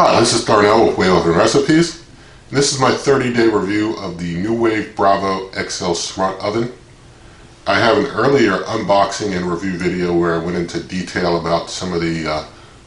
[0.00, 2.04] Hi, this is Darnell with Wave Oven Recipes.
[2.50, 6.72] This is my 30-day review of the NuWave Bravo XL Smart Oven.
[7.66, 11.92] I have an earlier unboxing and review video where I went into detail about some
[11.92, 12.44] of the uh,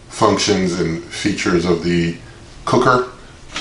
[0.07, 2.17] functions and features of the
[2.63, 3.11] cooker.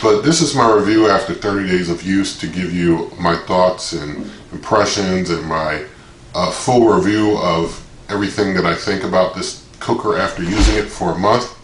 [0.00, 3.94] But this is my review after 30 days of use to give you my thoughts
[3.94, 5.86] and impressions and my
[6.36, 11.14] uh, full review of everything that I think about this cooker after using it for
[11.14, 11.56] a month.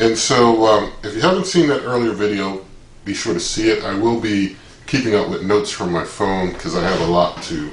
[0.00, 2.64] And so um, if you haven't seen that earlier video,
[3.04, 3.84] be sure to see it.
[3.84, 7.42] I will be keeping up with notes from my phone because I have a lot
[7.44, 7.70] to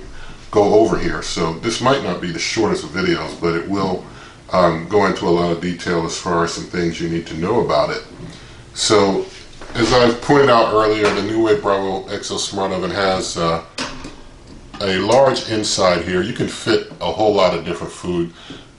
[0.51, 1.21] go over here.
[1.21, 4.05] So this might not be the shortest of videos, but it will
[4.51, 7.37] um, go into a lot of detail as far as some things you need to
[7.37, 8.05] know about it.
[8.73, 9.25] So
[9.75, 13.63] as I've pointed out earlier, the NuWave Bravo XL Smart Oven has uh,
[14.81, 16.21] a large inside here.
[16.21, 18.33] You can fit a whole lot of different food.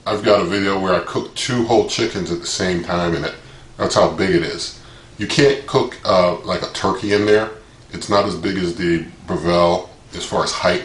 [0.05, 3.25] I've got a video where I cooked two whole chickens at the same time in
[3.25, 3.35] it.
[3.79, 4.79] That's how big it is.
[5.17, 7.49] You can't cook uh, like a turkey in there.
[7.91, 10.83] It's not as big as the Breville as far as height.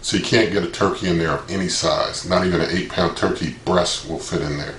[0.00, 2.28] So you can't get a turkey in there of any size.
[2.28, 4.76] Not even an eight pound turkey breast will fit in there.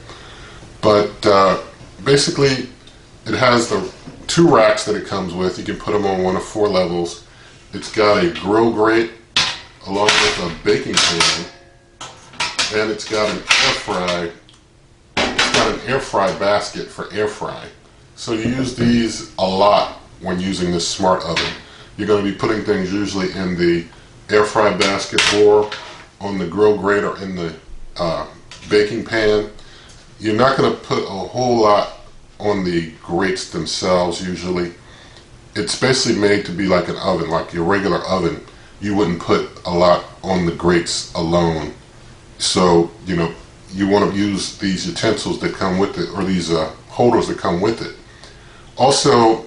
[0.81, 1.61] But uh,
[2.05, 2.69] basically
[3.25, 3.92] it has the
[4.27, 5.59] two racks that it comes with.
[5.59, 7.27] You can put them on one of four levels.
[7.73, 9.11] It's got a grill grate
[9.86, 11.45] along with a baking pan
[12.73, 14.31] and it's got an air fry.
[15.58, 17.66] Got an air fry basket for air fry.
[18.16, 21.52] So you use these a lot when using this smart oven.
[21.97, 23.86] You're going to be putting things usually in the
[24.30, 25.69] air fry basket or
[26.22, 27.55] on the grill grate or in the
[27.97, 28.27] uh,
[28.69, 29.49] baking pan.
[30.19, 32.02] You're not going to put a whole lot
[32.39, 34.73] on the grates themselves usually.
[35.55, 38.44] It's basically made to be like an oven, like your regular oven.
[38.80, 41.73] You wouldn't put a lot on the grates alone
[42.38, 43.33] so, you know,
[43.72, 47.38] you want to use these utensils that come with it or these uh, holders that
[47.38, 47.96] come with it.
[48.78, 49.44] Also,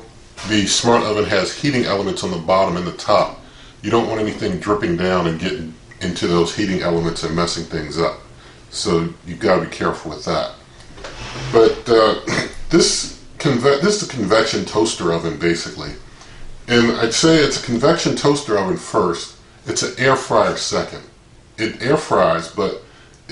[0.49, 3.41] the smart oven has heating elements on the bottom and the top.
[3.83, 7.99] You don't want anything dripping down and getting into those heating elements and messing things
[7.99, 8.21] up.
[8.71, 10.53] So you've got to be careful with that.
[11.53, 12.21] But uh,
[12.71, 15.93] this, this is a convection toaster oven basically.
[16.69, 19.37] And I'd say it's a convection toaster oven first.
[19.67, 21.03] It's an air fryer second
[21.61, 22.83] it air fries, but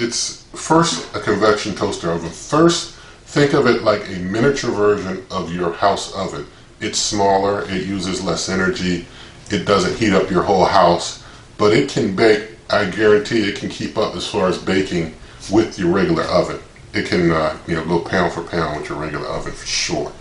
[0.00, 2.30] it's first a convection toaster oven.
[2.30, 2.94] First,
[3.26, 6.46] think of it like a miniature version of your house oven.
[6.80, 9.06] It's smaller, it uses less energy,
[9.50, 11.24] it doesn't heat up your whole house,
[11.56, 15.14] but it can bake, I guarantee it can keep up as far as baking
[15.50, 16.60] with your regular oven.
[16.94, 20.12] It can, uh, you know, go pound for pound with your regular oven for sure.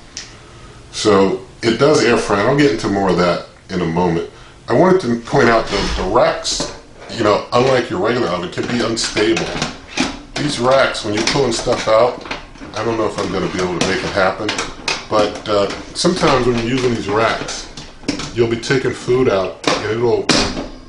[0.92, 4.30] So it does air fry, and I'll get into more of that in a moment.
[4.68, 6.77] I wanted to point out the, the racks
[7.12, 9.46] you know, unlike your regular oven, can be unstable.
[10.36, 12.26] These racks, when you're pulling stuff out,
[12.78, 14.48] I don't know if I'm going to be able to make it happen,
[15.10, 17.72] but uh, sometimes when you're using these racks,
[18.36, 20.26] you'll be taking food out and it'll,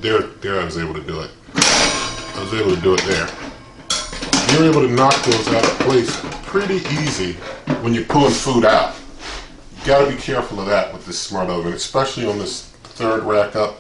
[0.01, 1.31] there, there I was able to do it.
[1.55, 3.29] I was able to do it there.
[4.53, 7.35] You're able to knock those out of place pretty easy
[7.83, 8.95] when you're pulling food out.
[9.79, 13.57] You gotta be careful of that with this smart oven, especially on this third rack
[13.57, 13.79] up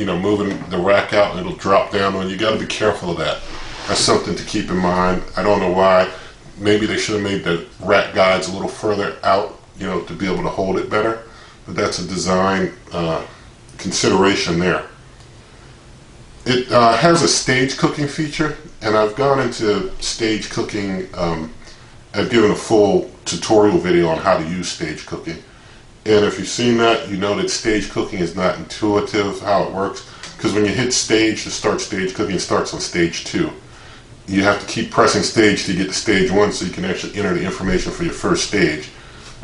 [0.00, 2.36] you, know, moving the rack out it'll drop down on you.
[2.36, 3.42] got to be careful of that.
[3.86, 5.22] That's something to keep in mind.
[5.36, 6.10] I don't know why.
[6.58, 10.14] Maybe they should have made the rack guides a little further out, you know, to
[10.14, 11.24] be able to hold it better.
[11.66, 13.26] But that's a design uh,
[13.76, 14.86] consideration there.
[16.46, 21.08] It uh, has a stage cooking feature, and I've gone into stage cooking.
[21.14, 21.52] Um,
[22.14, 25.42] I've given a full tutorial video on how to use stage cooking.
[26.06, 29.72] And if you've seen that, you know that stage cooking is not intuitive how it
[29.72, 30.08] works.
[30.36, 33.50] Because when you hit stage to start stage cooking, starts on stage two.
[34.26, 37.16] You have to keep pressing stage to get to stage one so you can actually
[37.16, 38.88] enter the information for your first stage.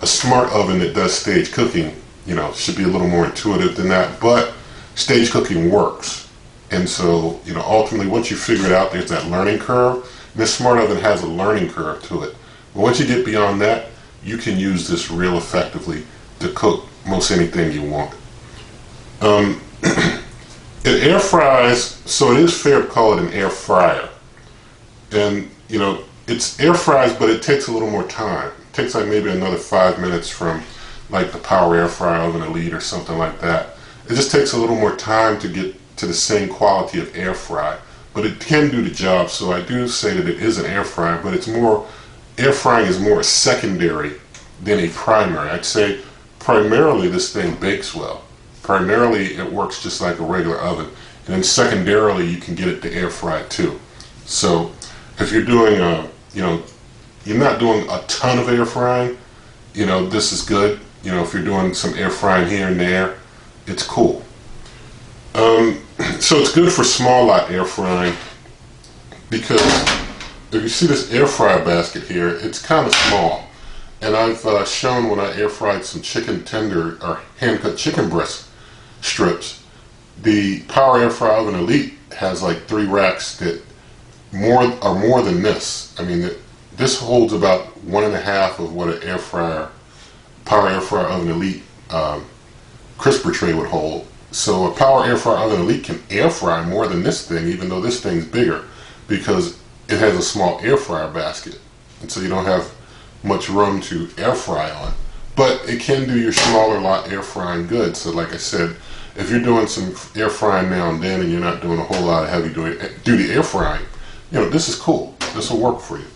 [0.00, 3.76] A smart oven that does stage cooking, you know, should be a little more intuitive
[3.76, 4.54] than that, but
[4.94, 6.30] stage cooking works.
[6.70, 10.10] And so, you know, ultimately once you figure it out, there's that learning curve.
[10.34, 12.34] This smart oven has a learning curve to it.
[12.72, 13.88] But once you get beyond that,
[14.24, 16.04] you can use this real effectively
[16.40, 18.14] to cook most anything you want.
[19.20, 24.08] Um, it air fries, so it is fair to call it an air fryer.
[25.12, 28.48] And, you know, it's air fries, but it takes a little more time.
[28.48, 30.62] It takes like maybe another five minutes from
[31.10, 33.76] like the power air fryer oven elite or something like that.
[34.08, 37.34] It just takes a little more time to get to the same quality of air
[37.34, 37.78] fry,
[38.12, 39.30] but it can do the job.
[39.30, 41.86] So I do say that it is an air fryer, but it's more,
[42.38, 44.12] air frying is more secondary
[44.62, 45.50] than a primary.
[45.50, 46.00] I'd say
[46.46, 48.22] primarily this thing bakes well.
[48.62, 50.86] Primarily it works just like a regular oven.
[50.86, 53.80] And then secondarily you can get it to air fry too.
[54.26, 54.70] So
[55.18, 56.62] if you're doing a, you know,
[57.24, 59.18] you're not doing a ton of air frying,
[59.74, 60.78] you know, this is good.
[61.02, 63.18] You know, if you're doing some air frying here and there,
[63.66, 64.22] it's cool.
[65.34, 65.82] Um,
[66.20, 68.14] so it's good for small lot air frying
[69.30, 69.60] because
[70.52, 73.45] if you see this air fryer basket here, it's kind of small.
[74.00, 78.08] And I've uh, shown when I air fried some chicken tender or hand cut chicken
[78.08, 78.48] breast
[79.00, 79.62] strips,
[80.22, 83.62] the Power Air Fryer Oven Elite has like three racks that
[84.32, 85.98] more are more than this.
[85.98, 86.30] I mean,
[86.76, 89.70] this holds about one and a half of what an air fryer,
[90.44, 92.24] Power Air Fryer Oven Elite um,
[92.98, 94.06] crisper tray would hold.
[94.30, 97.68] So a Power Air Fryer Oven Elite can air fry more than this thing, even
[97.68, 98.64] though this thing's bigger,
[99.08, 99.58] because
[99.88, 101.58] it has a small air fryer basket,
[102.00, 102.70] and so you don't have
[103.26, 104.94] much room to air fry on.
[105.34, 107.96] But it can do your smaller lot air frying good.
[107.96, 108.76] So like I said,
[109.16, 112.06] if you're doing some air frying now and then and you're not doing a whole
[112.06, 112.52] lot of heavy
[113.04, 113.84] duty air frying,
[114.30, 115.14] you know, this is cool.
[115.34, 116.06] This will work for you.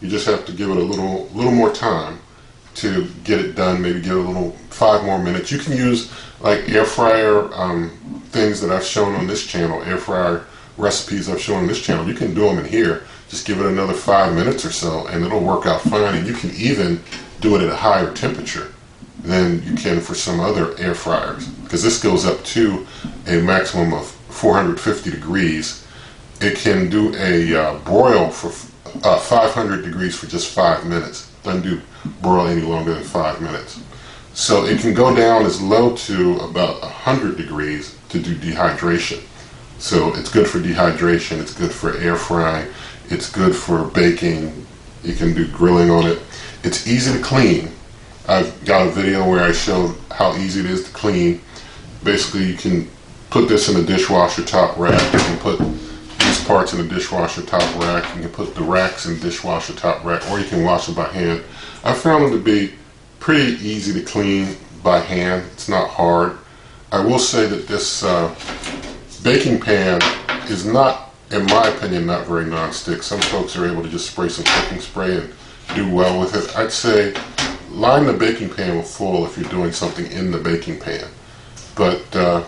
[0.00, 2.18] You just have to give it a little little more time
[2.76, 3.80] to get it done.
[3.80, 5.50] Maybe give it a little five more minutes.
[5.50, 7.90] You can use like air fryer um,
[8.30, 12.06] things that I've shown on this channel, air fryer recipes I've shown on this channel.
[12.06, 13.04] You can do them in here.
[13.28, 16.14] Just give it another five minutes or so and it'll work out fine.
[16.14, 17.00] And you can even
[17.40, 18.72] do it at a higher temperature
[19.20, 22.86] than you can for some other air fryers because this goes up to
[23.26, 25.86] a maximum of 450 degrees.
[26.40, 28.48] It can do a uh, broil for
[29.02, 31.30] uh, 500 degrees for just five minutes.
[31.42, 31.80] Doesn't do
[32.20, 33.80] broil any longer than five minutes.
[34.34, 39.22] So it can go down as low to about 100 degrees to do dehydration.
[39.78, 42.72] So it's good for dehydration, it's good for air frying,
[43.10, 44.66] it's good for baking,
[45.02, 46.20] you can do grilling on it.
[46.62, 47.70] It's easy to clean.
[48.26, 51.42] I've got a video where I showed how easy it is to clean.
[52.02, 52.88] Basically you can
[53.28, 55.58] put this in a dishwasher top rack, you can put
[56.20, 60.04] these parts in a dishwasher top rack, you can put the racks in dishwasher top
[60.04, 61.42] rack, or you can wash them by hand.
[61.82, 62.72] I found them to be
[63.20, 66.38] pretty easy to clean by hand, it's not hard.
[66.92, 68.34] I will say that this uh,
[69.24, 70.00] baking pan
[70.50, 73.02] is not, in my opinion, not very non-stick.
[73.02, 75.32] Some folks are able to just spray some cooking spray and
[75.74, 76.56] do well with it.
[76.56, 77.14] I'd say
[77.70, 81.08] line the baking pan with full if you're doing something in the baking pan.
[81.74, 82.44] But uh,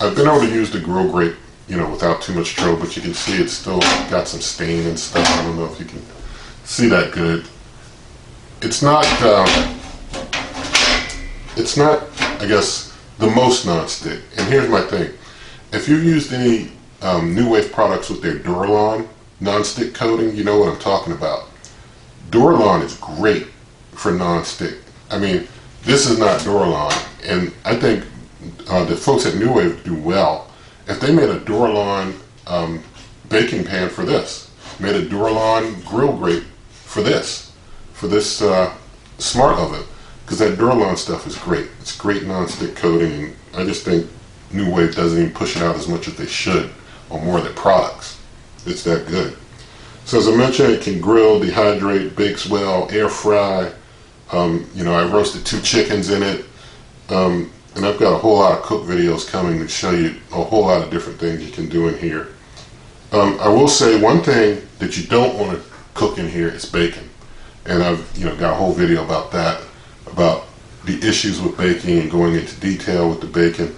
[0.00, 1.36] I've been able to use the grill grate,
[1.68, 3.78] you know, without too much trouble, but you can see it's still
[4.10, 5.26] got some stain and stuff.
[5.26, 6.02] I don't know if you can
[6.64, 7.46] see that good.
[8.62, 9.78] It's not, um,
[11.56, 12.02] it's not,
[12.42, 14.20] I guess, the most non-stick.
[14.36, 15.14] And here's my thing.
[15.74, 16.70] If you've used any
[17.02, 19.08] um, NuWave products with their Duralon
[19.40, 21.50] non-stick coating, you know what I'm talking about.
[22.30, 23.48] Duralon is great
[23.90, 24.76] for non-stick.
[25.10, 25.48] I mean,
[25.82, 26.92] this is not Duralon,
[27.24, 28.04] and I think
[28.68, 30.48] uh, the folks at NuWave do well.
[30.86, 32.14] If they made a Duralon
[32.46, 32.80] um,
[33.28, 37.52] baking pan for this, made a Duralon grill grate for this,
[37.94, 38.72] for this uh,
[39.18, 39.82] smart oven,
[40.24, 41.66] because that Duralon stuff is great.
[41.80, 44.08] It's great non-stick coating, I just think
[44.54, 46.70] NuWave doesn't even push it out as much as they should
[47.10, 48.20] on more of their products.
[48.66, 49.36] It's that good.
[50.04, 53.72] So as I mentioned, it can grill, dehydrate, bakes well, air fry.
[54.32, 56.44] Um, you know, I roasted two chickens in it.
[57.08, 60.42] Um, and I've got a whole lot of cook videos coming to show you a
[60.42, 62.28] whole lot of different things you can do in here.
[63.12, 65.64] Um, I will say one thing that you don't want to
[65.94, 67.08] cook in here is bacon.
[67.66, 69.62] And I've, you know, got a whole video about that,
[70.06, 70.46] about
[70.84, 73.74] the issues with baking and going into detail with the bacon.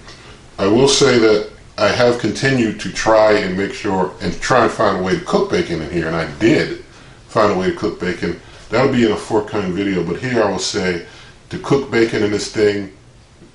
[0.59, 4.71] I will say that I have continued to try and make sure and try and
[4.71, 6.83] find a way to cook bacon in here, and I did
[7.27, 8.39] find a way to cook bacon.
[8.69, 11.05] That'll be in a forthcoming video, but here I will say
[11.49, 12.91] to cook bacon in this thing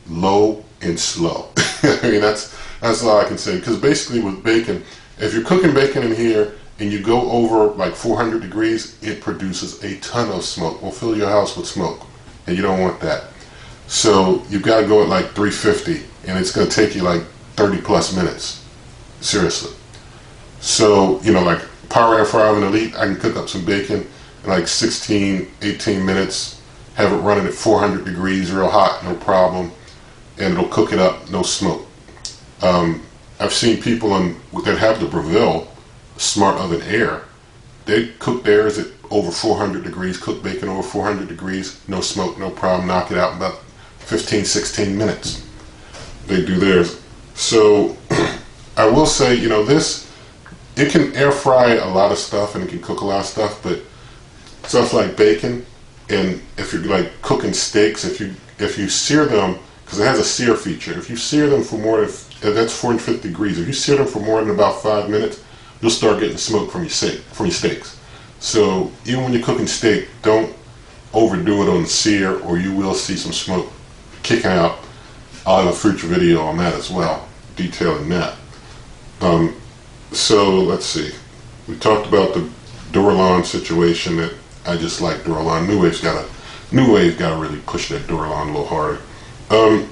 [0.09, 1.49] low and slow.
[1.83, 3.57] I mean, that's that's all I can say.
[3.59, 4.85] Because basically with bacon,
[5.19, 9.83] if you're cooking bacon in here and you go over like 400 degrees, it produces
[9.83, 10.81] a ton of smoke.
[10.81, 12.07] Will fill your house with smoke,
[12.47, 13.25] and you don't want that.
[13.89, 17.23] So you've got to go at like 350 and it's going to take you like
[17.57, 18.65] 30 plus minutes.
[19.21, 19.73] Seriously.
[20.61, 24.07] So, you know, like Power Air Fryer Oven Elite, I can cook up some bacon
[24.45, 26.61] in like 16, 18 minutes,
[26.95, 29.73] have it running at 400 degrees, real hot, no problem,
[30.39, 31.87] and it'll cook it up, no smoke.
[32.63, 33.03] Um,
[33.41, 35.69] I've seen people in, that have the Breville
[36.17, 37.23] Smart Oven Air,
[37.85, 42.51] they cook theirs at over 400 degrees, cook bacon over 400 degrees, no smoke, no
[42.51, 43.61] problem, knock it out in about
[43.99, 45.45] 15, 16 minutes
[46.27, 47.01] they do theirs.
[47.35, 47.97] So
[48.77, 50.11] I will say, you know, this
[50.77, 53.27] it can air fry a lot of stuff and it can cook a lot of
[53.27, 53.81] stuff, but
[54.67, 55.67] stuff like bacon
[56.09, 60.19] and if you're like cooking steaks, if you if you sear them because it has
[60.19, 63.73] a sear feature, if you sear them for more than that's 450 degrees, if you
[63.73, 65.43] sear them for more than about five minutes,
[65.81, 67.99] you'll start getting smoke from your steak from your steaks.
[68.41, 70.55] So even when you're cooking steak, don't
[71.13, 73.71] overdo it on the sear or you will see some smoke
[74.23, 74.79] kicking out.
[75.47, 78.37] I'll have a future video on that as well, detailing that.
[79.21, 79.57] Um,
[80.13, 81.13] so let's see.
[81.69, 82.49] We talked about the
[82.93, 84.35] Duralon situation that
[84.67, 85.67] I just like Duralon.
[85.67, 86.29] NuWave's got a
[86.73, 89.01] NuWave got to really push that Duralon a little harder.
[89.51, 89.91] Um,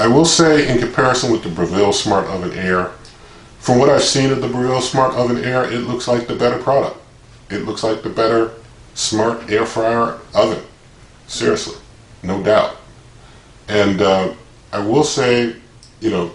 [0.00, 2.92] I will say, in comparison with the Breville Smart Oven Air,
[3.58, 6.58] from what I've seen of the Breville Smart Oven Air, it looks like the better
[6.58, 6.96] product.
[7.50, 8.52] It looks like the better
[8.94, 10.64] smart air fryer oven.
[11.26, 11.76] Seriously,
[12.22, 12.78] no doubt.
[13.68, 14.34] And uh,
[14.72, 15.56] I will say,
[16.00, 16.32] you know,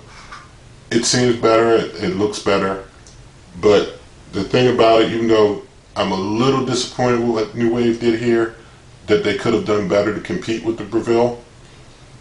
[0.92, 2.86] it seems better, it, it looks better,
[3.60, 4.00] but
[4.32, 5.64] the thing about it, even though
[5.96, 8.56] I'm a little disappointed with what NuWave did here,
[9.08, 11.42] that they could have done better to compete with the Breville,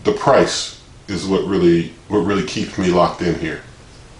[0.04, 3.62] the price is what really what really keeps me locked in here.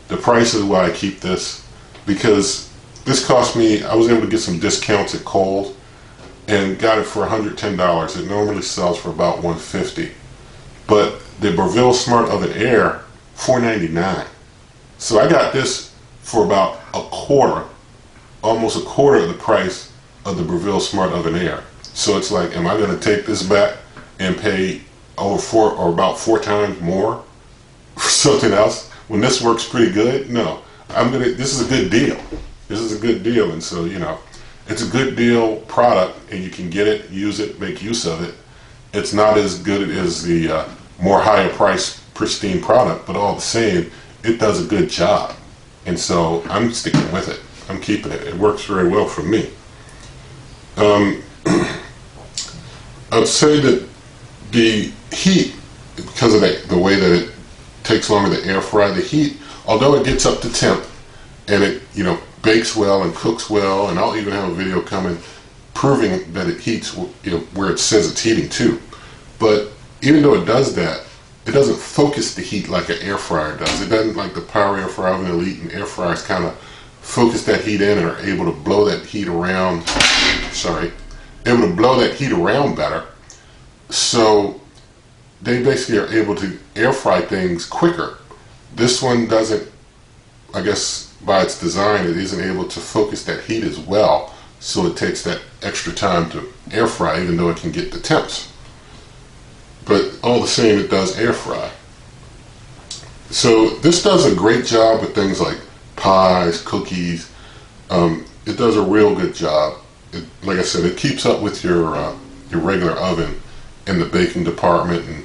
[0.09, 1.67] The price is why I keep this
[2.07, 2.73] because
[3.05, 3.83] this cost me.
[3.83, 5.75] I was able to get some discounts at Kohl's
[6.49, 8.21] and got it for $110.
[8.21, 10.13] It normally sells for about 150,
[10.87, 13.03] but the Breville Smart Oven Air
[13.37, 14.27] 4.99.
[14.99, 17.67] So I got this for about a quarter,
[18.43, 19.93] almost a quarter of the price
[20.25, 21.63] of the Breville Smart Oven Air.
[21.83, 23.77] So it's like, am I going to take this back
[24.19, 24.81] and pay
[25.19, 27.25] over four or about four times more
[27.95, 30.31] for something else when this works pretty good?
[30.31, 31.31] No, I'm gonna.
[31.31, 32.21] This is a good deal.
[32.69, 34.19] This is a good deal, and so you know,
[34.69, 38.23] it's a good deal product, and you can get it, use it, make use of
[38.23, 38.35] it.
[38.93, 40.69] It's not as good as the uh,
[41.01, 43.91] more higher price pristine product, but all the same,
[44.25, 45.35] it does a good job,
[45.85, 47.41] and so I'm sticking with it.
[47.69, 48.23] I'm keeping it.
[48.23, 49.51] It works very well for me.
[50.77, 51.23] Um,
[53.13, 53.89] I'd say that
[54.53, 55.55] the heat,
[55.97, 57.33] because of the, the way that it
[57.83, 59.37] takes longer to air fry, the heat,
[59.67, 60.85] although it gets up to temp
[61.49, 64.81] and it, you know, bakes well and cooks well, and I'll even have a video
[64.81, 65.19] coming
[65.75, 68.81] proving that it heats, you know, where it says it's heating too.
[69.39, 69.73] But
[70.03, 71.03] even though it does that,
[71.47, 73.81] it doesn't focus the heat like an air fryer does.
[73.81, 76.59] It doesn't like the Power Air Fryer Oven Elite and air fryers kind of
[77.01, 79.87] focus that heat in and are able to blow that heat around.
[80.53, 80.93] Sorry,
[81.47, 83.05] able to blow that heat around better.
[83.91, 84.61] So
[85.41, 88.19] they basically are able to air fry things quicker.
[88.75, 89.71] This one doesn't,
[90.53, 94.35] I guess by its design, it isn't able to focus that heat as well.
[94.59, 98.01] So it takes that extra time to air fry, even though it can get the
[98.01, 98.53] temps.
[99.87, 101.71] But all the same, it does air fry.
[103.31, 105.59] So this does a great job with things like
[105.97, 107.31] pies, cookies.
[107.91, 109.79] Um, it does a real good job.
[110.13, 112.17] It, like I said, it keeps up with your uh,
[112.51, 113.41] your regular oven
[113.87, 115.25] in the baking department and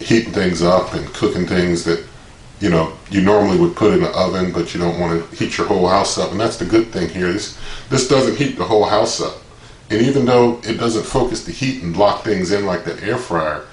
[0.00, 2.04] heating things up and cooking things that
[2.60, 5.58] you know you normally would put in the oven, but you don't want to heat
[5.58, 6.30] your whole house up.
[6.30, 7.32] And that's the good thing here.
[7.32, 9.38] This this doesn't heat the whole house up.
[9.90, 13.16] And even though it doesn't focus the heat and lock things in like that air
[13.16, 13.64] fryer,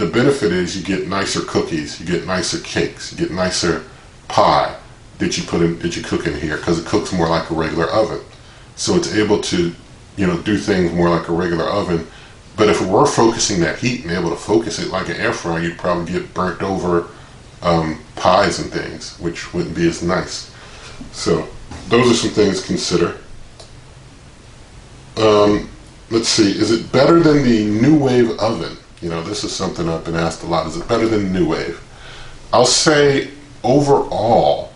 [0.00, 3.84] the benefit is you get nicer cookies, you get nicer cakes, you get nicer
[4.28, 4.74] pie
[5.18, 7.54] that you put in that you cook in here because it cooks more like a
[7.54, 8.20] regular oven.
[8.76, 9.74] So it's able to,
[10.16, 12.06] you know, do things more like a regular oven.
[12.56, 15.34] But if we were focusing that heat and able to focus it like an air
[15.34, 17.08] fryer, you'd probably get burnt over
[17.60, 20.54] um, pies and things, which wouldn't be as nice.
[21.12, 21.46] So
[21.88, 23.18] those are some things to consider.
[25.18, 25.68] Um,
[26.10, 28.78] let's see, is it better than the NuWave oven?
[29.00, 30.66] You know, this is something I've been asked a lot.
[30.66, 31.78] Is it better than NuWave?
[32.52, 33.30] I'll say
[33.62, 34.72] overall,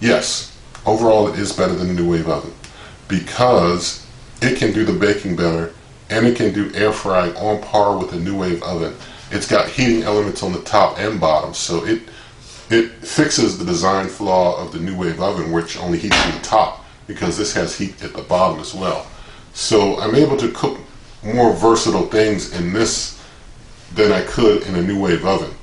[0.00, 0.56] yes.
[0.86, 2.54] Overall, it is better than the NuWave oven
[3.08, 4.06] because
[4.40, 5.72] it can do the baking better
[6.10, 8.94] and it can do air frying on par with the NuWave oven.
[9.30, 12.02] It's got heating elements on the top and bottom, so it
[12.68, 17.36] it fixes the design flaw of the NuWave oven, which only heats the top, because
[17.36, 19.06] this has heat at the bottom as well.
[19.52, 20.78] So I'm able to cook
[21.22, 23.15] more versatile things in this
[23.94, 25.54] than I could in a NuWave oven.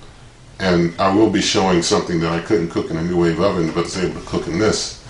[0.59, 3.85] And I will be showing something that I couldn't cook in a NuWave oven, but
[3.85, 5.03] is able to cook in this,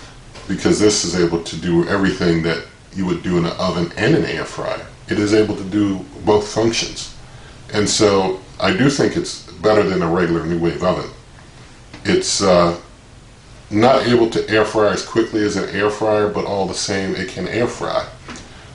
[0.48, 4.14] because this is able to do everything that you would do in an oven and
[4.14, 4.86] an air fryer.
[5.08, 7.14] It is able to do both functions.
[7.72, 11.10] And so I do think it's better than a regular NuWave oven.
[12.04, 12.78] It's uh,
[13.70, 17.14] not able to air fry as quickly as an air fryer, but all the same,
[17.16, 18.06] it can air fry.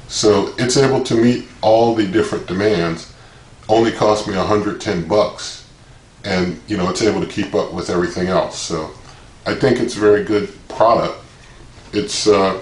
[0.08, 3.14] So it's able to meet all the different demands.
[3.70, 5.68] Only cost me 110 bucks,
[6.26, 8.58] and you know it's able to keep up with everything else.
[8.60, 8.92] So
[9.46, 11.24] I think it's a very good product.
[11.94, 12.62] It's uh,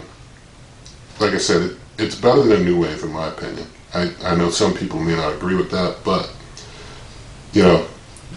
[1.20, 3.68] like I said, it, it's better than a NuWave in my opinion.
[3.94, 6.32] I, I know some people may not agree with that, but
[7.54, 7.88] you know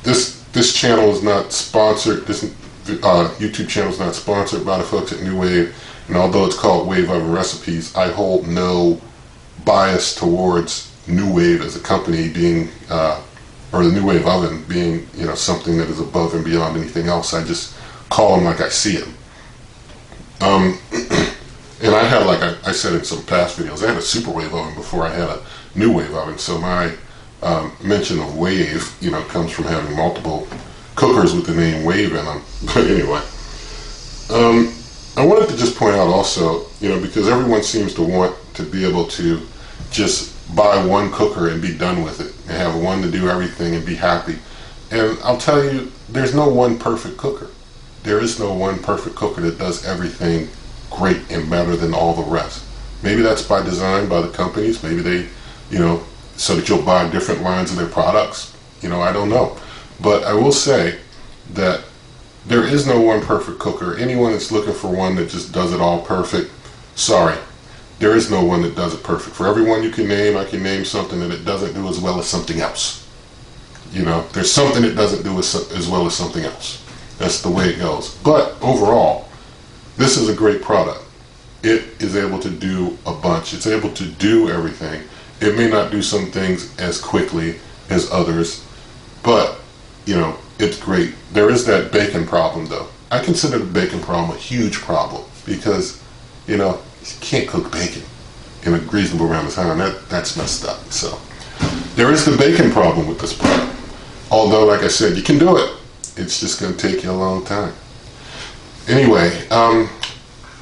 [0.04, 2.26] this this channel is not sponsored.
[2.26, 2.44] This
[3.02, 5.72] uh, YouTube channel is not sponsored by the folks at NuWave.
[6.08, 9.00] And although it's called Wave Oven Recipes, I hold no
[9.64, 13.22] bias towards NuWave as a company being, uh,
[13.72, 17.34] or the NuWave oven being, you know, something that is above and beyond anything else.
[17.34, 17.76] I just
[18.08, 19.14] call them like I see them.
[20.40, 20.78] Um,
[21.82, 24.30] and I had, like I, I said in some past videos, I had a super
[24.30, 25.42] wave oven before I had a
[25.74, 26.38] NuWave oven.
[26.38, 26.92] So my
[27.42, 30.46] um, mention of wave, you know, comes from having multiple
[30.96, 32.42] cookers with the name wave in them.
[32.66, 33.22] But anyway,
[34.30, 34.74] um,
[35.16, 38.62] I wanted to just point out also, you know, because everyone seems to want to
[38.62, 39.46] be able to
[39.90, 43.74] just buy one cooker and be done with it and have one to do everything
[43.74, 44.38] and be happy.
[44.90, 47.48] And I'll tell you, there's no one perfect cooker.
[48.02, 50.48] There is no one perfect cooker that does everything
[50.90, 52.64] great and better than all the rest.
[53.02, 54.82] Maybe that's by design by the companies.
[54.82, 55.28] Maybe they,
[55.70, 56.02] you know,
[56.36, 58.56] so that you'll buy different lines of their products.
[58.82, 59.56] You know, I don't know.
[60.00, 60.98] But I will say
[61.52, 61.82] that
[62.46, 63.96] there is no one perfect cooker.
[63.96, 66.50] Anyone that's looking for one that just does it all perfect,
[66.94, 67.36] sorry.
[68.00, 69.36] There is no one that does it perfect.
[69.36, 72.18] For everyone you can name, I can name something that it doesn't do as well
[72.18, 73.06] as something else.
[73.92, 76.82] You know, there's something it doesn't do as, as well as something else.
[77.18, 78.14] That's the way it goes.
[78.24, 79.28] But overall,
[79.98, 81.04] this is a great product.
[81.62, 83.52] It is able to do a bunch.
[83.52, 85.02] It's able to do everything.
[85.42, 87.56] It may not do some things as quickly
[87.90, 88.64] as others,
[89.22, 89.60] but
[90.06, 91.14] you know, it's great.
[91.34, 92.86] There is that bacon problem though.
[93.10, 96.02] I consider the bacon problem a huge problem because,
[96.46, 98.02] you know, you can't cook bacon
[98.64, 99.78] in a reasonable amount of time.
[99.78, 100.80] That that's messed up.
[100.90, 101.18] So
[101.94, 103.76] there is the bacon problem with this product.
[104.30, 105.76] Although, like I said, you can do it.
[106.16, 107.74] It's just going to take you a long time.
[108.88, 109.88] Anyway, um,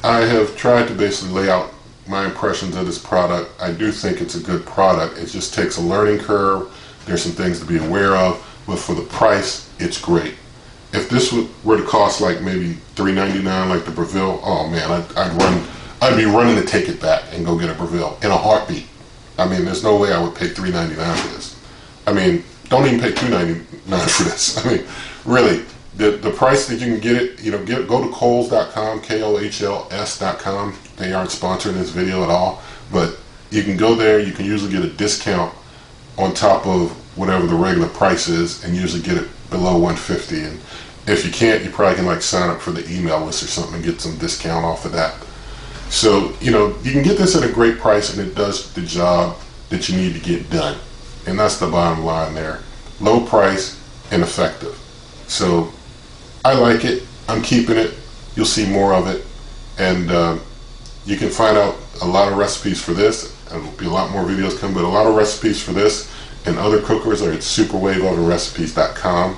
[0.02, 1.72] I have tried to basically lay out
[2.06, 3.50] my impressions of this product.
[3.60, 5.18] I do think it's a good product.
[5.18, 6.72] It just takes a learning curve.
[7.04, 10.34] There's some things to be aware of, but for the price, it's great.
[10.92, 11.32] If this
[11.64, 15.66] were to cost like maybe $3.99 like the Breville, oh man, I'd, I'd run,
[16.00, 18.86] I'd be running to take it back and go get a Breville in a heartbeat.
[19.38, 21.60] I mean, there's no way I would pay $3.99 for this.
[22.06, 24.56] I mean, don't even pay $2.99 for this.
[24.64, 24.84] I mean,
[25.24, 25.64] really,
[25.96, 30.78] the the price that you can get it, you know, get go to Kohls.com, K-O-H-L-S.com.
[30.96, 33.18] They aren't sponsoring this video at all, but
[33.50, 34.20] you can go there.
[34.20, 35.54] You can usually get a discount
[36.16, 40.44] on top of whatever the regular price is, and usually get it below 150.
[40.44, 40.60] And
[41.06, 43.76] if you can't, you probably can like sign up for the email list or something
[43.76, 45.14] and get some discount off of that.
[45.90, 48.82] So you know, you can get this at a great price, and it does the
[48.82, 49.36] job
[49.70, 50.78] that you need to get done.
[51.26, 52.60] And that's the bottom line there.
[53.00, 54.78] Low price and effective.
[55.26, 55.72] So
[56.44, 57.02] I like it.
[57.28, 57.94] I'm keeping it.
[58.34, 59.24] You'll see more of it.
[59.78, 60.40] And um,
[61.04, 63.34] you can find out a lot of recipes for this.
[63.50, 66.10] There will be a lot more videos coming, but a lot of recipes for this
[66.48, 69.36] and other cookers are at superwaveovenrecipes.com.